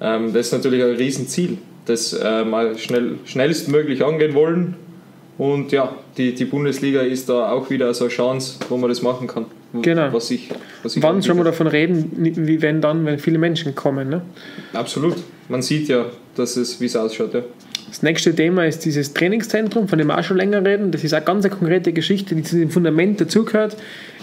[0.00, 4.76] Ähm, das ist natürlich ein Riesenziel, das äh, mal schnell, schnellstmöglich angehen wollen.
[5.36, 9.02] Und ja, die, die Bundesliga ist da auch wieder so eine Chance, wo man das
[9.02, 9.46] machen kann.
[9.82, 10.12] Genau.
[10.12, 10.50] Was ich,
[10.84, 14.08] was ich Wann soll man davon reden, wie wenn dann, wenn viele Menschen kommen?
[14.08, 14.22] Ne?
[14.72, 15.16] Absolut.
[15.48, 17.34] Man sieht ja, dass es, wie es ausschaut.
[17.34, 17.42] Ja.
[17.88, 20.90] Das nächste Thema ist dieses Trainingszentrum, von dem wir auch schon länger reden.
[20.92, 23.76] Das ist eine ganz konkrete Geschichte, die zu dem Fundament dazugehört.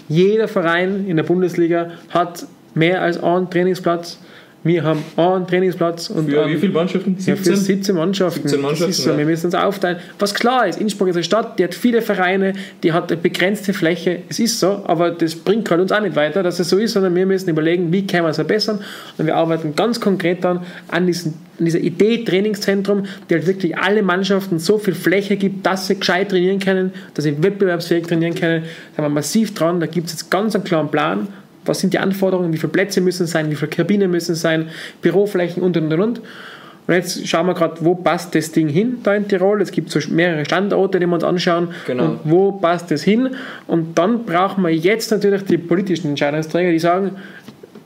[0.08, 4.20] Jeder Verein in der Bundesliga hat mehr als einen Trainingsplatz.
[4.64, 7.18] Wir haben einen Trainingsplatz und Für einen, wie viele Mannschaften?
[7.20, 8.48] ja, für 17 Mannschaften.
[8.48, 9.10] 17 Mannschaften, so.
[9.10, 9.18] ja.
[9.18, 9.98] Wir müssen uns aufteilen.
[10.20, 13.74] Was klar ist, Innsbruck ist eine Stadt, die hat viele Vereine, die hat eine begrenzte
[13.74, 14.20] Fläche.
[14.30, 16.94] Es ist so, aber das bringt halt uns auch nicht weiter, dass es so ist,
[16.94, 18.80] sondern wir müssen überlegen, wie können wir es verbessern.
[19.18, 23.76] Und wir arbeiten ganz konkret dann an, diesen, an dieser Idee Trainingszentrum, die halt wirklich
[23.80, 28.36] alle Mannschaften so viel Fläche gibt, dass sie gescheit trainieren können, dass sie wettbewerbsfähig trainieren
[28.36, 28.64] können.
[28.96, 29.80] Da sind wir massiv dran.
[29.80, 31.28] Da gibt es jetzt ganz einen klaren Plan
[31.66, 34.70] was sind die Anforderungen, wie viele Plätze müssen sein, wie viele Kabinen müssen sein,
[35.02, 36.22] Büroflächen und und und und.
[36.88, 39.62] Und jetzt schauen wir gerade, wo passt das Ding hin da in Tirol.
[39.62, 41.70] Es gibt so mehrere Standorte, die wir uns anschauen.
[41.86, 42.06] Genau.
[42.06, 43.30] Und wo passt das hin?
[43.68, 47.12] Und dann brauchen wir jetzt natürlich die politischen Entscheidungsträger, die sagen,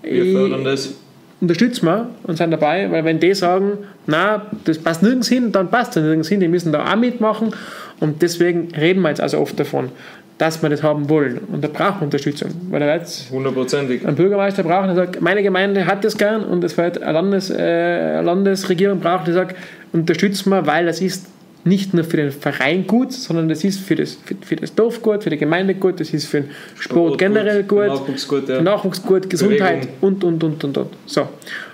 [0.01, 0.93] Wir fördern das.
[1.41, 5.69] unterstützen wir und sind dabei, weil wenn die sagen, na, das passt nirgends hin, dann
[5.69, 7.51] passt es nirgends hin, die müssen da auch mitmachen
[7.99, 9.89] und deswegen reden wir jetzt also oft davon,
[10.37, 14.05] dass wir das haben wollen und da brauchen wir Unterstützung, weil da jetzt Hundertprozentig.
[14.05, 17.49] ein Bürgermeister braucht, der sagt, meine Gemeinde hat das gern und es wird eine, Landes,
[17.49, 19.55] äh, eine Landesregierung braucht, die sagt,
[19.93, 21.27] unterstützen wir, weil das ist
[21.63, 25.01] nicht nur für den Verein gut, sondern das ist für das, für, für das Dorf
[25.01, 28.61] gut, für die Gemeinde gut, das ist für den Sport, generell gut, Nachwuchs gut, ja.
[28.61, 30.89] Nachwuchs gut, Gesundheit und, und, und, und, und.
[31.05, 31.27] So.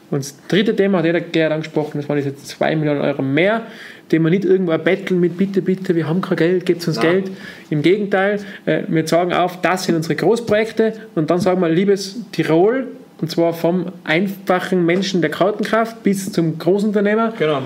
[0.09, 3.63] Und das dritte Thema hat jeder Gerhard angesprochen, das waren diese 2 Millionen Euro mehr,
[4.11, 7.05] die wir nicht irgendwo betteln mit bitte, bitte, wir haben kein Geld, gebt uns Nein.
[7.23, 7.31] Geld.
[7.69, 12.19] Im Gegenteil, äh, wir sagen auf, das sind unsere Großprojekte und dann sagen wir, liebes
[12.31, 12.87] Tirol,
[13.21, 17.61] und zwar vom einfachen Menschen der Kartenkraft bis zum Großunternehmer, Genau.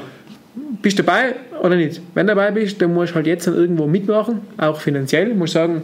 [0.82, 2.02] bist du dabei oder nicht?
[2.14, 5.30] Wenn du dabei bist, dann musst du halt jetzt dann irgendwo mitmachen, auch finanziell.
[5.30, 5.84] Du musst sagen,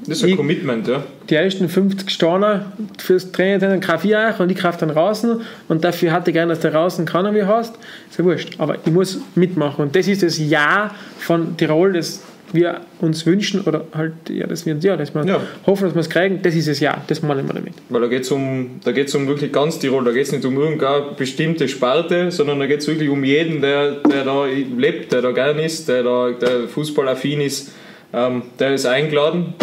[0.00, 1.02] Das ist ein Ich- Commitment, ja.
[1.30, 2.66] die ersten 50 Steine
[2.98, 6.34] fürs Training dann kaufe ich euch und ich kaufe dann draußen und dafür hätte ich
[6.34, 7.76] gerne, dass du draußen keiner wie hast.
[8.10, 8.54] Ist ja wurscht.
[8.58, 9.84] Aber ich muss mitmachen.
[9.86, 14.64] Und das ist das Ja von Tirol, das wir uns wünschen oder halt, ja, dass
[14.66, 15.40] wir, ja, dass wir Ja.
[15.66, 16.40] hoffen, dass wir es kriegen.
[16.42, 17.02] Das ist das Ja.
[17.08, 17.72] Das meinen wir damit.
[17.88, 20.44] Weil da geht es um, da geht's um wirklich ganz Tirol, da geht es nicht
[20.44, 25.12] um irgendeine bestimmte Sparte, sondern da geht es wirklich um jeden, der, der da lebt,
[25.12, 27.72] der da gern ist, der da der fußballaffin ist,
[28.12, 29.54] ähm, der ist eingeladen,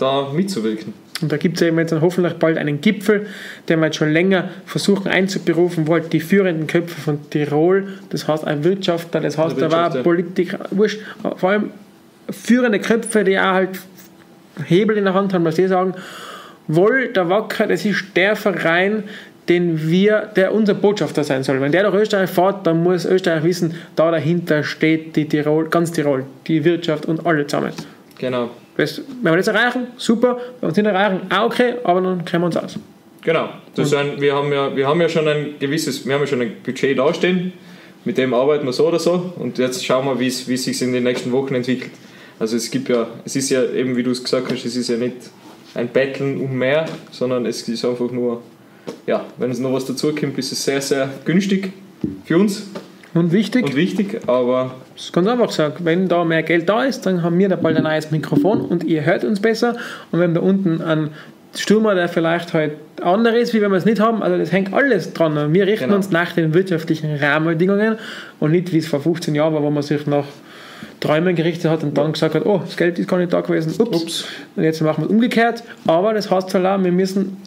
[0.00, 0.92] da mitzuwirken.
[1.22, 3.26] Und da gibt es eben jetzt dann hoffentlich bald einen Gipfel,
[3.68, 8.26] den wir jetzt schon länger versuchen einzuberufen, wo halt die führenden Köpfe von Tirol, das
[8.26, 10.02] heißt ein Wirtschaftler, das heißt Der da war ja.
[10.02, 11.00] Politik, wurscht,
[11.36, 11.70] vor allem
[12.30, 13.80] führende Köpfe, die auch halt
[14.64, 15.94] Hebel in der Hand haben, was sie sagen,
[16.68, 19.04] wohl der Wacker, das ist der Verein,
[19.48, 21.60] den wir, der unser Botschafter sein soll.
[21.60, 25.92] Wenn der nach Österreich fährt, dann muss Österreich wissen, da dahinter steht die Tirol, ganz
[25.92, 27.72] Tirol, die Wirtschaft und alle zusammen.
[28.18, 28.50] Genau.
[28.80, 30.38] Das, wenn wir das erreichen, super.
[30.60, 32.78] Wenn wir es nicht erreichen, auch okay, aber dann kennen wir uns aus.
[33.20, 33.50] Genau.
[33.74, 36.40] Das ein, wir, haben ja, wir haben ja schon ein gewisses, wir haben ja schon
[36.40, 37.52] ein Budget dastehen,
[38.06, 40.64] mit dem arbeiten wir so oder so und jetzt schauen wir, wie es wie es
[40.64, 41.90] sich in den nächsten Wochen entwickelt.
[42.38, 44.88] Also es gibt ja, es ist ja eben, wie du es gesagt hast, es ist
[44.88, 45.16] ja nicht
[45.74, 48.40] ein Betteln um mehr, sondern es ist einfach nur,
[49.06, 51.70] ja, wenn es noch was dazukommt, ist es sehr, sehr günstig
[52.24, 52.62] für uns
[53.12, 56.84] Und wichtig, und wichtig, aber das ist ganz einfach gesagt, wenn da mehr Geld da
[56.84, 59.76] ist, dann haben wir da bald ein neues Mikrofon und ihr hört uns besser.
[60.12, 61.10] Und wenn da unten ein
[61.56, 64.72] Stürmer, der vielleicht halt anders ist, wie wenn wir es nicht haben, also das hängt
[64.72, 65.52] alles dran.
[65.52, 65.96] Wir richten Genau.
[65.96, 67.96] uns nach den wirtschaftlichen Rahmenbedingungen
[68.38, 70.26] und nicht wie es vor 15 Jahren war, wo man sich nach
[71.00, 73.72] Träumen gerichtet hat und dann gesagt hat, oh, das Geld ist gar nicht da gewesen.
[73.78, 74.02] Ups.
[74.02, 74.24] Ups.
[74.54, 75.62] Und jetzt machen wir es umgekehrt.
[75.86, 77.38] Aber das heißt halt auch, wir müssen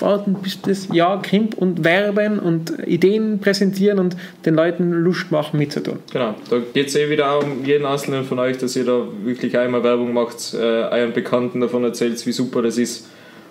[0.00, 5.58] warten, bis das Jahr kommt und werben und Ideen präsentieren und den Leuten Lust machen
[5.58, 5.98] mitzutun.
[6.12, 9.02] Genau, da geht es eh wieder auch um jeden Einzelnen von euch, dass ihr da
[9.24, 13.06] wirklich einmal Werbung macht, äh, euren Bekannten davon erzählt, wie super das ist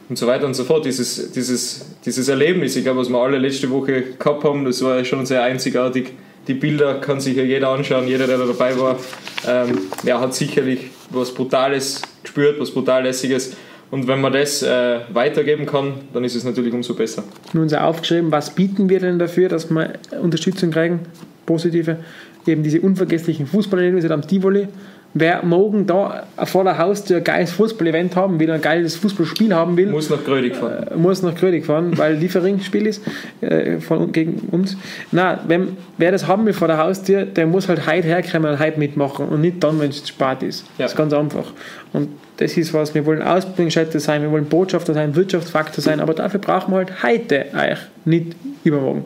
[0.09, 0.85] und so weiter und so fort.
[0.85, 5.03] Dieses, dieses, dieses Erlebnis, ich glaube, was wir alle letzte Woche gehabt haben, das war
[5.05, 6.13] schon sehr einzigartig.
[6.51, 8.99] Die Bilder kann sich ja jeder anschauen, jeder, der da dabei war,
[9.47, 13.55] ähm, ja, hat sicherlich was Brutales gespürt, was brutal lässiges.
[13.89, 17.23] Und wenn man das äh, weitergeben kann, dann ist es natürlich umso besser.
[17.53, 20.99] Nun auch aufgeschrieben, was bieten wir denn dafür, dass wir Unterstützung kriegen,
[21.45, 21.99] positive,
[22.45, 24.67] eben diese unvergesslichen Fußballerlebnisse am Tivoli.
[25.13, 29.75] Wer morgen da vor der Haustür ein geiles Fußballevent haben will, ein geiles Fußballspiel haben
[29.75, 30.87] will, Muss nach Grödig fahren.
[30.89, 33.03] äh, muss nach Grödig fahren, weil Liefering-Spiel ist
[33.41, 34.77] äh, von, gegen uns.
[35.11, 38.59] Na, wenn, wer das haben will vor der Haustür, der muss halt heute herkommen und
[38.59, 40.61] heute mitmachen und nicht dann, wenn es spät ist.
[40.77, 40.85] Ja.
[40.85, 41.51] Das ist ganz einfach.
[41.91, 46.13] Und das ist was, wir wollen Ausbildungsstätte sein, wir wollen Botschafter sein, Wirtschaftsfaktor sein, aber
[46.13, 48.27] dafür brauchen wir halt heute eigentlich, nicht
[48.63, 49.03] übermorgen.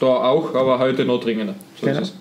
[0.00, 1.54] Da auch, aber heute noch dringender.
[1.80, 2.00] So Genau.
[2.00, 2.14] ist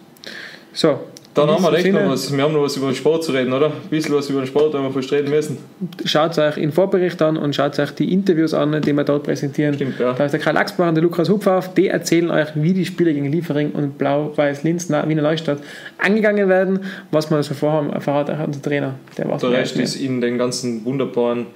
[0.74, 0.80] es.
[0.80, 1.00] So.
[1.34, 2.36] Dann haben wir diesem echt Sinne, noch was.
[2.36, 3.68] Wir haben noch was über den Sport zu reden, oder?
[3.68, 5.58] Ein bisschen was über den Sport haben wir fast reden müssen.
[6.06, 9.74] Schaut euch den Vorbericht an und schaut euch die Interviews an, die wir dort präsentieren.
[9.74, 10.14] Stimmt, ja.
[10.14, 13.14] Da ist der Karl Axbach und der Lukas Hupfauf, die erzählen euch, wie die Spiele
[13.14, 15.60] gegen Liefering und Blau-Weiß Linz, na, Wiener Neustadt
[15.98, 16.80] angegangen werden,
[17.12, 18.96] was wir so vorhaben, verrat euch unser Trainer.
[19.18, 21.48] Der Der Rest ist in den ganzen wunderbaren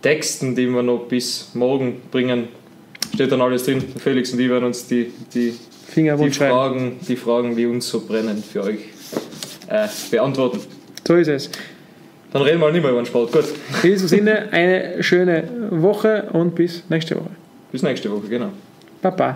[0.00, 2.48] Texten, die wir noch bis morgen bringen,
[3.14, 3.82] Steht dann alles drin.
[3.98, 5.54] Felix und ich werden uns die, die,
[5.94, 6.30] die.
[6.30, 8.80] Fragen, die Fragen, die uns so brennen, für euch
[9.68, 10.60] äh, beantworten.
[11.06, 11.50] So ist es.
[12.32, 13.32] Dann reden wir nicht mehr über den Sport.
[13.32, 13.44] Gut,
[13.82, 17.30] In diesem Sinne eine schöne Woche und bis nächste Woche.
[17.72, 18.50] bis nächste Woche, genau.
[19.02, 19.34] Baba.